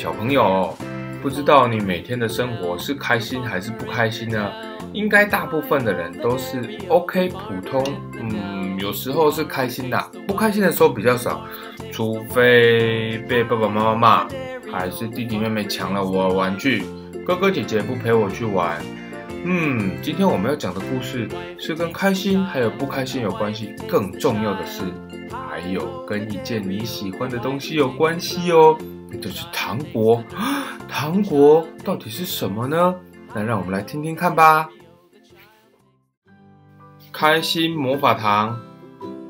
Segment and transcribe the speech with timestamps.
[0.00, 0.74] 小朋友，
[1.20, 4.50] 不知道你每天的生活是开心还是不开心呢？
[4.94, 7.84] 应该大部分的人都是 OK 普通，
[8.18, 11.44] 嗯，有时候是开心的，不开心的时候比较少，
[11.92, 14.28] 除非被爸爸妈妈骂，
[14.72, 16.82] 还是弟弟妹妹抢了我玩具，
[17.26, 18.80] 哥哥姐姐不陪我去玩。
[19.44, 24.80] 嗯，今天我们要讲的故事是跟开心还有不开心有关系，更重要的是，
[25.30, 28.78] 还有跟一件你喜欢的东西有关系哦，
[29.18, 30.22] 就是糖果。
[30.88, 32.94] 糖果到底是什么呢？
[33.34, 34.68] 那让我们来听听看吧。
[37.12, 38.60] 开心魔法糖，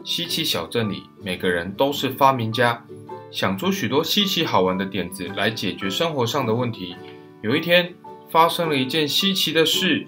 [0.05, 2.85] 稀奇小镇里每个人都是发明家，
[3.31, 6.97] 想出许多稀奇好玩的点子来解决生活上的问题。
[7.43, 7.95] 有一天。
[8.33, 10.07] 发生了一件稀奇的事，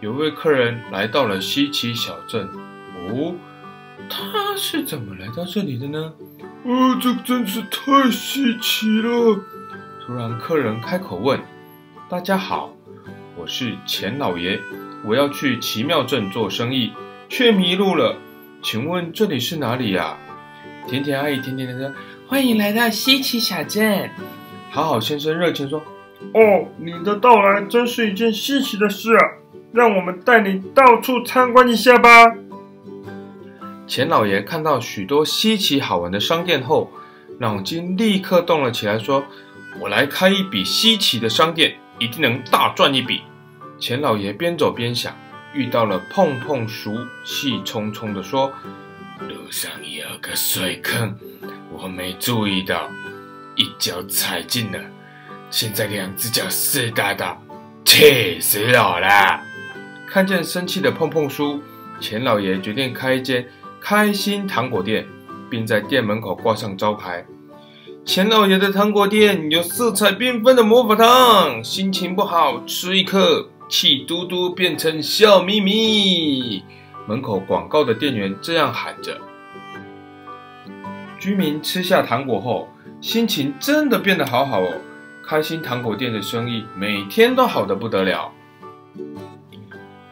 [0.00, 2.48] 有位客人来到了稀奇小镇。
[2.94, 3.34] 哦，
[4.08, 6.12] 他是怎么来到这里的呢？
[6.66, 9.38] 呃，这真是太稀奇了。
[10.00, 11.38] 突然，客人开口问
[12.08, 12.74] ：“大家好，
[13.36, 14.58] 我是钱老爷，
[15.04, 16.90] 我要去奇妙镇做生意，
[17.28, 18.16] 却迷路了。
[18.62, 20.16] 请问这里是哪里呀？”
[20.88, 21.94] 甜甜阿姨甜甜的说
[22.26, 24.08] ：“欢迎来到稀奇小镇。”
[24.72, 25.82] 好好先生热情说。
[26.32, 29.20] 哦，你的到来真是一件稀奇的事啊！
[29.72, 32.08] 让我们带你到处参观一下吧。
[33.86, 36.90] 钱老爷看到许多稀奇好玩的商店后，
[37.38, 39.24] 脑筋立刻动了起来，说
[39.78, 43.22] ：“我来开一笔稀奇的商店，一定能大赚一笔。”
[43.78, 45.14] 钱老爷边走边想，
[45.52, 48.50] 遇到了碰碰叔，气冲冲地说
[49.20, 51.14] ：“路上有个水坑，
[51.70, 52.88] 我没注意到，
[53.54, 54.78] 一脚踩进了。”
[55.50, 57.38] 现在两只脚湿哒哒，
[57.84, 59.40] 气死我了！
[60.06, 61.62] 看见生气的碰碰叔，
[62.00, 63.46] 钱老爷决定开一间
[63.86, 65.06] 开心糖果店，
[65.50, 67.22] 并在店门口挂上招牌
[68.02, 76.64] ：“钱老爷的糖果店有色彩缤纷的魔法糖，心情不好吃一颗，气嘟嘟变成笑眯眯。”
[77.06, 79.20] 门口广告的店员这样喊着。
[81.20, 82.66] 居民吃下糖果后，
[83.02, 84.72] 心情真的变得好好哦。
[85.22, 88.32] 开心糖果店的生意每天都好得不得了。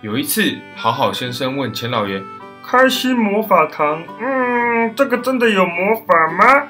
[0.03, 2.23] 有一次，好好先生问钱老爷
[2.65, 6.69] ：“开心魔法糖，嗯，这个真的有魔法吗？”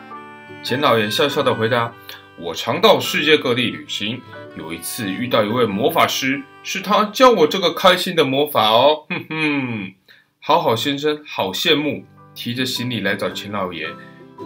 [0.62, 1.92] 钱老爷笑笑的回答
[2.38, 4.20] ：“我常到世界各地旅行，
[4.56, 9.92] 有一次遇到一位魔法师，是他教我这个开心的魔法哦。”哼哼，
[10.40, 12.04] 好好先生好羡慕，
[12.34, 13.88] 提着行李来找钱老爷：“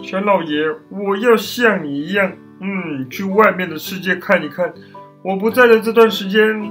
[0.03, 4.73] 钱老爷，我要像你一样。”嗯，去外面的世界看一看。
[5.21, 6.67] 我不在的这段时间，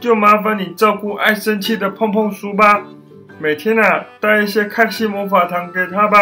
[0.00, 2.86] 就麻烦你照顾爱生气的碰碰叔吧。
[3.38, 6.18] 每天啊，带一些开心魔法糖给他吧。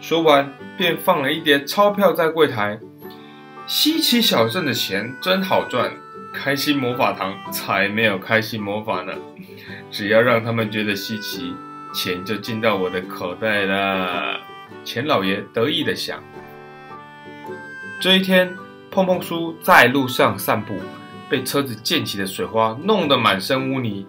[0.00, 2.78] 说完，便放了一叠钞票在柜台。
[3.66, 5.92] 稀奇小镇的钱真好赚，
[6.32, 9.12] 开心魔法糖才没有开心魔法呢。
[9.90, 11.54] 只要让他们觉得稀奇，
[11.92, 14.40] 钱就进到我的口袋了。
[14.82, 16.22] 钱老爷得意的想。
[18.00, 18.56] 这一天，
[18.90, 20.74] 碰碰叔在路上散步，
[21.28, 24.06] 被车子溅起的水花弄得满身污泥。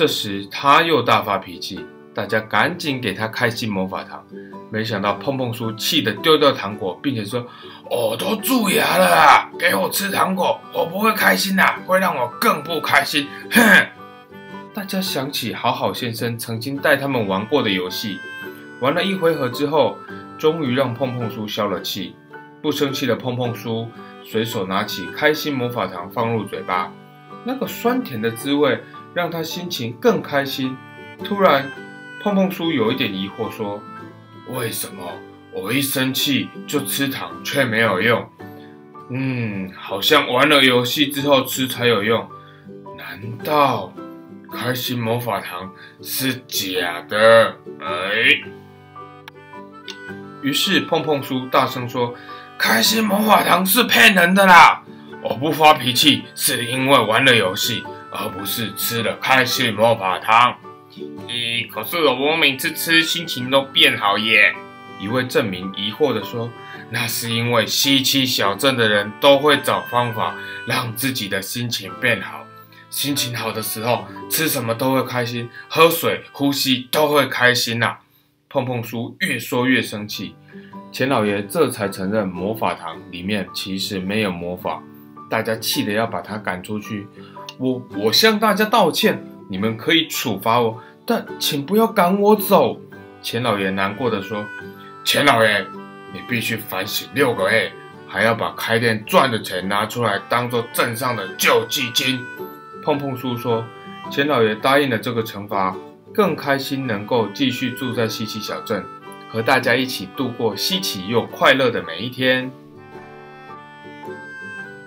[0.00, 1.78] 这时他又大发脾气，
[2.14, 4.24] 大家赶紧给他开心魔法糖。
[4.70, 7.46] 没想到碰碰叔气得丢掉糖果，并且说
[7.84, 13.86] ：“我都蛀牙了，给我吃糖果，我不会开心的，会让我更不开心。”哼！
[14.72, 18.18] 大家想起好好先生曾经带他们玩过的游戏，
[18.80, 19.98] 玩了一回合之后，
[20.38, 22.16] 终于让碰碰叔消了气。
[22.62, 23.86] 不生气的碰碰叔
[24.24, 26.90] 随手拿起开心魔法糖放入嘴巴，
[27.44, 28.82] 那个酸甜的滋味
[29.14, 30.76] 让他心情更开心。
[31.24, 31.70] 突然，
[32.22, 33.82] 碰碰叔有一点疑惑，说
[34.48, 35.02] ：“为什么
[35.52, 38.28] 我一生气就吃糖却没有用？
[39.10, 42.28] 嗯，好像玩了游戏之后吃才有用。
[42.96, 43.92] 难道
[44.52, 45.72] 开心魔法糖
[46.02, 48.40] 是假的？”哎，
[50.42, 52.14] 于是碰碰叔大声说。
[52.62, 54.82] 开心魔法糖是骗人的啦！
[55.22, 57.82] 我不发脾气是因为玩了游戏，
[58.12, 60.56] 而不是吃了开心魔法糖。
[61.28, 64.54] 咦，可是我每次吃心情都变好耶！
[65.00, 66.50] 一位证明疑惑的说
[66.90, 70.34] ：“那是因为稀奇小镇的人都会找方法
[70.66, 72.44] 让自己的心情变好。
[72.90, 77.96] 心情好的时候，吃什么都会开心，喝水、呼吸都会开心呐。”
[78.50, 80.34] 碰碰叔越说越生气。
[80.90, 84.82] 钱老爷这才承认魔法糖里面其实没有魔法，
[85.30, 87.06] 大家气得要把他赶出去。
[87.60, 92.80] 我我向大家道歉，你们可以处罚我，但请不要赶我走。
[93.20, 94.42] 钱老爷难过的说
[95.04, 95.66] ：“钱老爷，
[96.10, 97.70] 你必须反省六个月，
[98.08, 102.18] 还要把开店赚的钱拿出来当做镇上的救济金。
[102.82, 103.62] 碰碰叔说，
[104.10, 105.76] 钱老爷答应了这个惩罚，
[106.14, 108.82] 更开心能够继续住在西岐小镇，
[109.28, 112.50] 和大家一起度过稀奇又快乐的每一天。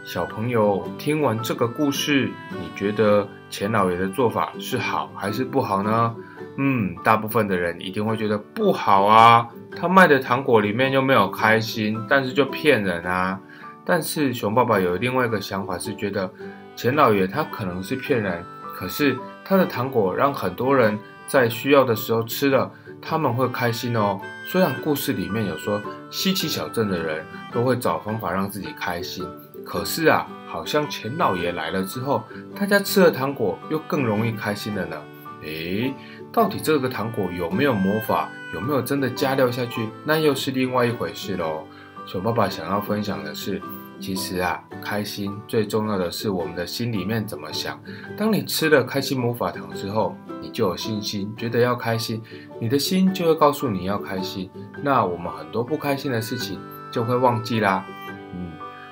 [0.03, 6.13] 小朋友，听完这个故事，你觉得钱老爷的做法是好还是不好呢？
[6.57, 9.47] 嗯，大部分的人一定会觉得不好啊。
[9.75, 13.39] 他卖的糖果里面又没有开心，但是就骗人啊。
[13.85, 16.29] 但是熊爸爸有另外一个想法，是觉得
[16.75, 18.44] 钱老爷他可能是骗人，
[18.75, 22.69] 可是他的糖果让很多人在需要的时候吃了，
[23.01, 24.19] 他们会开心哦。
[24.45, 29.25] 虽然故事里面有说西岐小镇的人都会找方法让自己开心，
[29.65, 32.24] 可是啊，好像钱老爷来了之后，
[32.56, 34.98] 大家吃了糖果又更容易开心了呢。
[35.44, 35.94] 诶，
[36.31, 38.30] 到底这个糖果有没有魔法？
[38.54, 39.89] 有没有真的加料下去？
[40.06, 41.65] 那又是另外一回事喽。
[42.06, 43.62] 熊爸爸想要分享的是，
[44.00, 47.81] 其实啊，开心最重要的是我们的心里面怎么想。
[48.15, 52.21] 当你吃了开心魔法糖之后，你就有信心，觉得要开心，
[52.60, 54.50] 你的心就会告诉你要开心。
[54.81, 56.60] 那我们很多不开心的事情
[56.92, 57.86] 就会忘记啦。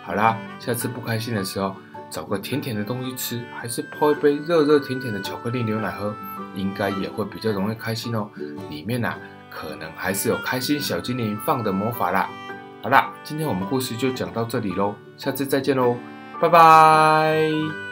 [0.04, 1.76] 好啦，下次不开心的时候，
[2.10, 6.14] 找个甜甜的东西吃，还是泡一杯热热甜甜的巧克力牛奶喝。
[6.54, 8.30] 应该也会比较容易开心哦，
[8.70, 9.16] 里面呐
[9.50, 12.30] 可能还是有开心小精灵放的魔法啦。
[12.84, 15.96] 好啦，今天我们故事就讲到这里喽，下次再见喽，
[16.42, 17.91] 拜拜。